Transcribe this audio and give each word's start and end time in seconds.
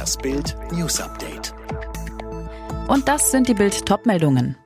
Das 0.00 0.16
Bild 0.16 0.56
News 0.72 0.98
Update. 0.98 1.52
Und 2.88 3.06
das 3.06 3.30
sind 3.30 3.48
die 3.48 3.52
Bild 3.52 3.84
Topmeldungen. 3.84 4.56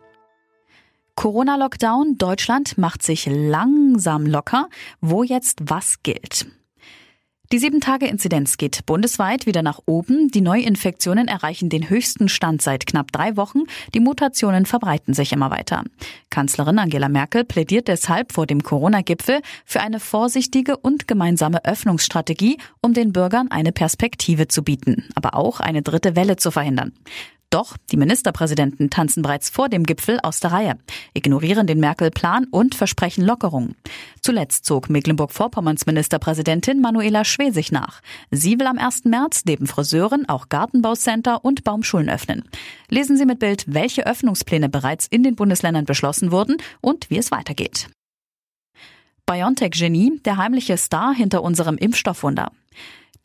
Corona-Lockdown, 1.16 2.18
Deutschland 2.18 2.78
macht 2.78 3.02
sich 3.02 3.26
langsam 3.26 4.26
locker. 4.26 4.68
Wo 5.00 5.24
jetzt 5.24 5.58
was 5.68 6.04
gilt? 6.04 6.46
Die 7.52 7.60
7-Tage-Inzidenz 7.60 8.56
geht 8.56 8.86
bundesweit 8.86 9.44
wieder 9.44 9.62
nach 9.62 9.78
oben. 9.84 10.30
Die 10.30 10.40
Neuinfektionen 10.40 11.28
erreichen 11.28 11.68
den 11.68 11.90
höchsten 11.90 12.30
Stand 12.30 12.62
seit 12.62 12.86
knapp 12.86 13.12
drei 13.12 13.36
Wochen. 13.36 13.64
Die 13.92 14.00
Mutationen 14.00 14.64
verbreiten 14.64 15.12
sich 15.12 15.30
immer 15.30 15.50
weiter. 15.50 15.84
Kanzlerin 16.30 16.78
Angela 16.78 17.10
Merkel 17.10 17.44
plädiert 17.44 17.88
deshalb 17.88 18.32
vor 18.32 18.46
dem 18.46 18.62
Corona-Gipfel 18.62 19.42
für 19.66 19.82
eine 19.82 20.00
vorsichtige 20.00 20.78
und 20.78 21.06
gemeinsame 21.06 21.64
Öffnungsstrategie, 21.66 22.56
um 22.80 22.94
den 22.94 23.12
Bürgern 23.12 23.50
eine 23.50 23.72
Perspektive 23.72 24.48
zu 24.48 24.62
bieten, 24.64 25.04
aber 25.14 25.34
auch 25.34 25.60
eine 25.60 25.82
dritte 25.82 26.16
Welle 26.16 26.36
zu 26.36 26.50
verhindern. 26.50 26.92
Doch 27.54 27.76
die 27.92 27.96
Ministerpräsidenten 27.96 28.90
tanzen 28.90 29.22
bereits 29.22 29.48
vor 29.48 29.68
dem 29.68 29.84
Gipfel 29.84 30.18
aus 30.24 30.40
der 30.40 30.50
Reihe, 30.50 30.76
ignorieren 31.12 31.68
den 31.68 31.78
Merkel-Plan 31.78 32.48
und 32.50 32.74
versprechen 32.74 33.24
Lockerungen. 33.24 33.76
Zuletzt 34.20 34.64
zog 34.64 34.90
Mecklenburg-Vorpommerns 34.90 35.86
Ministerpräsidentin 35.86 36.80
Manuela 36.80 37.24
Schwesig 37.24 37.70
nach. 37.70 38.00
Sie 38.32 38.58
will 38.58 38.66
am 38.66 38.78
1. 38.78 39.04
März 39.04 39.44
neben 39.44 39.68
Friseuren 39.68 40.28
auch 40.28 40.48
Gartenbaucenter 40.48 41.44
und 41.44 41.62
Baumschulen 41.62 42.10
öffnen. 42.10 42.42
Lesen 42.88 43.16
Sie 43.16 43.24
mit 43.24 43.38
Bild, 43.38 43.66
welche 43.68 44.04
Öffnungspläne 44.04 44.68
bereits 44.68 45.06
in 45.06 45.22
den 45.22 45.36
Bundesländern 45.36 45.84
beschlossen 45.84 46.32
wurden 46.32 46.56
und 46.80 47.08
wie 47.08 47.18
es 47.18 47.30
weitergeht. 47.30 47.88
BioNTech-Genie, 49.26 50.20
der 50.24 50.38
heimliche 50.38 50.76
Star 50.76 51.14
hinter 51.14 51.44
unserem 51.44 51.76
Impfstoffwunder. 51.76 52.50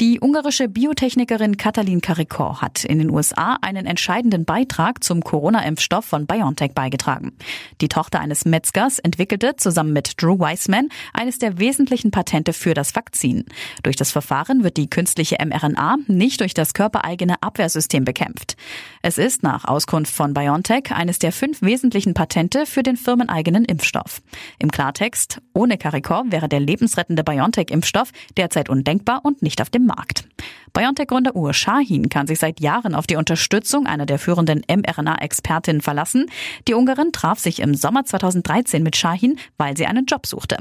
Die 0.01 0.21
ungarische 0.21 0.69
Biotechnikerin 0.69 1.57
Katalin 1.57 1.99
Karikor 1.99 2.61
hat 2.61 2.85
in 2.85 2.99
den 2.99 3.09
USA 3.09 3.57
einen 3.61 3.85
entscheidenden 3.85 4.45
Beitrag 4.45 5.03
zum 5.03 5.21
Corona-Impfstoff 5.21 6.05
von 6.05 6.25
BioNTech 6.25 6.71
beigetragen. 6.71 7.33
Die 7.81 7.89
Tochter 7.89 8.21
eines 8.21 8.45
Metzgers 8.45 8.99
entwickelte 8.99 9.57
zusammen 9.57 9.91
mit 9.91 10.21
Drew 10.21 10.39
Weissman 10.39 10.87
eines 11.11 11.37
der 11.37 11.59
wesentlichen 11.59 12.11
Patente 12.11 12.53
für 12.53 12.73
das 12.73 12.95
Vakzin. 12.95 13.43
Durch 13.83 13.97
das 13.97 14.11
Verfahren 14.11 14.63
wird 14.63 14.77
die 14.77 14.89
künstliche 14.89 15.35
mRNA 15.45 15.97
nicht 16.07 16.39
durch 16.39 16.53
das 16.53 16.73
körpereigene 16.73 17.43
Abwehrsystem 17.43 18.05
bekämpft. 18.05 18.55
Es 19.01 19.17
ist 19.17 19.43
nach 19.43 19.65
Auskunft 19.65 20.15
von 20.15 20.33
BioNTech 20.33 20.93
eines 20.93 21.19
der 21.19 21.33
fünf 21.33 21.61
wesentlichen 21.61 22.13
Patente 22.13 22.65
für 22.65 22.83
den 22.83 22.95
firmeneigenen 22.95 23.65
Impfstoff. 23.65 24.21
Im 24.59 24.71
Klartext, 24.71 25.41
ohne 25.53 25.77
Karikor 25.77 26.23
wäre 26.29 26.47
der 26.47 26.61
lebensrettende 26.61 27.25
BioNTech-Impfstoff 27.25 28.11
derzeit 28.37 28.69
undenkbar 28.69 29.25
und 29.25 29.41
nicht 29.41 29.61
auf 29.61 29.69
dem 29.69 29.88
Markt. 29.89 30.25
BioNTech-Gründer 30.73 31.35
Ur 31.35 31.53
Shahin 31.53 32.09
kann 32.09 32.27
sich 32.27 32.39
seit 32.39 32.59
Jahren 32.59 32.95
auf 32.95 33.07
die 33.07 33.15
Unterstützung 33.15 33.87
einer 33.87 34.05
der 34.05 34.19
führenden 34.19 34.61
mRNA-Expertinnen 34.69 35.81
verlassen. 35.81 36.27
Die 36.67 36.73
Ungarin 36.73 37.11
traf 37.11 37.39
sich 37.39 37.59
im 37.59 37.73
Sommer 37.73 38.05
2013 38.05 38.83
mit 38.83 38.95
Shahin, 38.95 39.39
weil 39.57 39.75
sie 39.75 39.87
einen 39.87 40.05
Job 40.05 40.27
suchte. 40.27 40.57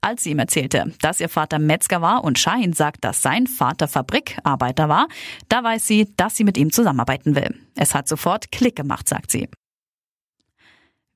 Als 0.00 0.24
sie 0.24 0.32
ihm 0.32 0.40
erzählte, 0.40 0.92
dass 1.00 1.20
ihr 1.20 1.28
Vater 1.28 1.58
Metzger 1.58 2.02
war 2.02 2.24
und 2.24 2.38
Shahin 2.38 2.72
sagt, 2.72 3.04
dass 3.04 3.22
sein 3.22 3.46
Vater 3.46 3.88
Fabrikarbeiter 3.88 4.88
war, 4.88 5.06
da 5.48 5.62
weiß 5.62 5.86
sie, 5.86 6.12
dass 6.16 6.36
sie 6.36 6.44
mit 6.44 6.58
ihm 6.58 6.72
zusammenarbeiten 6.72 7.36
will. 7.36 7.54
Es 7.76 7.94
hat 7.94 8.08
sofort 8.08 8.50
Klick 8.50 8.76
gemacht, 8.76 9.08
sagt 9.08 9.30
sie. 9.30 9.48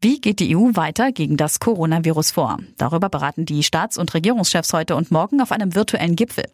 Wie 0.06 0.20
geht 0.20 0.38
die 0.38 0.56
EU 0.56 0.76
weiter 0.76 1.10
gegen 1.10 1.36
das 1.36 1.58
Coronavirus 1.58 2.30
vor? 2.30 2.58
Darüber 2.76 3.08
beraten 3.08 3.44
die 3.44 3.64
Staats- 3.64 3.98
und 3.98 4.14
Regierungschefs 4.14 4.72
heute 4.72 4.94
und 4.94 5.10
morgen 5.10 5.40
auf 5.40 5.50
einem 5.50 5.74
virtuellen 5.74 6.14
Gipfel. 6.14 6.44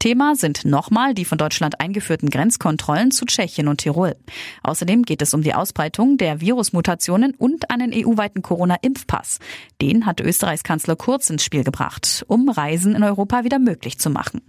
Thema 0.00 0.34
sind 0.34 0.64
nochmal 0.64 1.14
die 1.14 1.24
von 1.24 1.38
Deutschland 1.38 1.78
eingeführten 1.78 2.30
Grenzkontrollen 2.30 3.12
zu 3.12 3.24
Tschechien 3.24 3.68
und 3.68 3.78
Tirol. 3.78 4.16
Außerdem 4.64 5.04
geht 5.04 5.22
es 5.22 5.34
um 5.34 5.42
die 5.42 5.54
Ausbreitung 5.54 6.16
der 6.18 6.40
Virusmutationen 6.40 7.32
und 7.38 7.70
einen 7.70 7.92
EU-weiten 7.94 8.42
Corona-Impfpass. 8.42 9.38
Den 9.80 10.04
hat 10.04 10.20
Österreichs 10.20 10.64
Kanzler 10.64 10.96
Kurz 10.96 11.30
ins 11.30 11.44
Spiel 11.44 11.62
gebracht, 11.62 12.24
um 12.26 12.48
Reisen 12.48 12.96
in 12.96 13.04
Europa 13.04 13.44
wieder 13.44 13.60
möglich 13.60 14.00
zu 14.00 14.10
machen. 14.10 14.40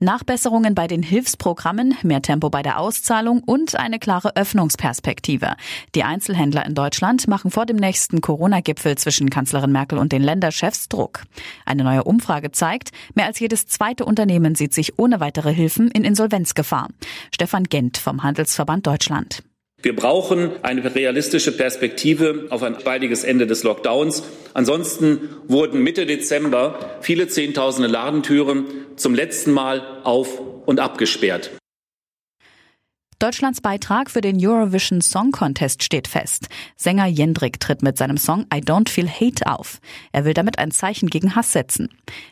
Nachbesserungen 0.00 0.74
bei 0.74 0.86
den 0.86 1.02
Hilfsprogrammen, 1.02 1.94
mehr 2.02 2.22
Tempo 2.22 2.48
bei 2.48 2.62
der 2.62 2.78
Auszahlung 2.78 3.42
und 3.44 3.76
eine 3.76 3.98
klare 3.98 4.34
Öffnungsperspektive. 4.34 5.56
Die 5.94 6.04
Einzelhändler 6.04 6.64
in 6.64 6.74
Deutschland 6.74 7.28
machen 7.28 7.50
vor 7.50 7.66
dem 7.66 7.76
nächsten 7.76 8.22
Corona-Gipfel 8.22 8.96
zwischen 8.96 9.28
Kanzlerin 9.28 9.72
Merkel 9.72 9.98
und 9.98 10.12
den 10.12 10.22
Länderchefs 10.22 10.88
Druck. 10.88 11.24
Eine 11.66 11.84
neue 11.84 12.04
Umfrage 12.04 12.50
zeigt, 12.50 12.92
mehr 13.14 13.26
als 13.26 13.40
jedes 13.40 13.66
zweite 13.66 14.06
Unternehmen 14.06 14.54
sieht 14.54 14.72
sich 14.72 14.98
ohne 14.98 15.20
weitere 15.20 15.52
Hilfen 15.52 15.90
in 15.90 16.04
Insolvenzgefahr. 16.04 16.88
Stefan 17.34 17.64
Gent 17.64 17.98
vom 17.98 18.22
Handelsverband 18.22 18.86
Deutschland. 18.86 19.42
Wir 19.82 19.96
brauchen 19.96 20.50
eine 20.62 20.94
realistische 20.94 21.52
Perspektive 21.52 22.46
auf 22.50 22.62
ein 22.62 22.76
baldiges 22.84 23.24
Ende 23.24 23.46
des 23.46 23.62
Lockdowns. 23.62 24.22
Ansonsten 24.52 25.30
wurden 25.48 25.82
Mitte 25.82 26.04
Dezember 26.04 26.98
viele 27.00 27.28
Zehntausende 27.28 27.88
Ladentüren 27.88 28.66
zum 28.96 29.14
letzten 29.14 29.52
Mal 29.52 29.82
auf 30.04 30.38
und 30.66 30.80
abgesperrt. 30.80 31.50
Deutschlands 33.20 33.60
Beitrag 33.60 34.10
für 34.10 34.22
den 34.22 34.38
Eurovision 34.40 35.02
Song 35.02 35.30
Contest 35.30 35.84
steht 35.84 36.08
fest. 36.08 36.48
Sänger 36.76 37.04
Jendrik 37.04 37.60
tritt 37.60 37.82
mit 37.82 37.98
seinem 37.98 38.16
Song 38.16 38.46
I 38.52 38.60
Don't 38.60 38.88
Feel 38.88 39.10
Hate 39.10 39.46
auf. 39.46 39.78
Er 40.10 40.24
will 40.24 40.32
damit 40.32 40.58
ein 40.58 40.70
Zeichen 40.70 41.10
gegen 41.10 41.36
Hass 41.36 41.52
setzen. 41.52 41.90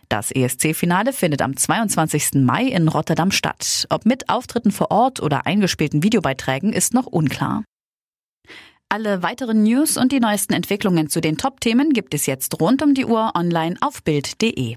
Das 0.08 0.30
ESC-Finale 0.30 1.12
findet 1.12 1.42
am 1.42 1.54
22. 1.54 2.36
Mai 2.36 2.64
in 2.64 2.88
Rotterdam 2.88 3.30
statt. 3.32 3.86
Ob 3.90 4.06
mit 4.06 4.30
Auftritten 4.30 4.72
vor 4.72 4.90
Ort 4.90 5.20
oder 5.20 5.44
eingespielten 5.44 6.02
Videobeiträgen 6.02 6.72
ist 6.72 6.94
noch 6.94 7.06
unklar. 7.06 7.64
Alle 8.88 9.22
weiteren 9.22 9.64
News 9.64 9.98
und 9.98 10.10
die 10.10 10.20
neuesten 10.20 10.54
Entwicklungen 10.54 11.10
zu 11.10 11.20
den 11.20 11.36
Top-Themen 11.36 11.92
gibt 11.92 12.14
es 12.14 12.24
jetzt 12.24 12.58
rund 12.62 12.80
um 12.80 12.94
die 12.94 13.04
Uhr 13.04 13.32
online 13.34 13.76
auf 13.82 14.02
Bild.de. 14.02 14.76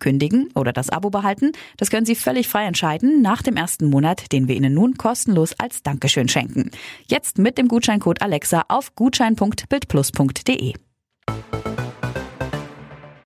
Kündigen 0.01 0.49
oder 0.53 0.73
das 0.73 0.89
Abo 0.89 1.09
behalten, 1.09 1.53
das 1.77 1.89
können 1.89 2.05
Sie 2.05 2.15
völlig 2.15 2.49
frei 2.49 2.65
entscheiden 2.65 3.21
nach 3.21 3.41
dem 3.41 3.55
ersten 3.55 3.89
Monat, 3.89 4.33
den 4.33 4.49
wir 4.49 4.55
Ihnen 4.55 4.73
nun 4.73 4.95
kostenlos 4.95 5.53
als 5.57 5.83
Dankeschön 5.83 6.27
schenken. 6.27 6.71
Jetzt 7.07 7.37
mit 7.37 7.57
dem 7.57 7.69
Gutscheincode 7.69 8.21
Alexa 8.21 8.65
auf 8.67 8.93
gutschein.bildplus.de. 8.95 10.73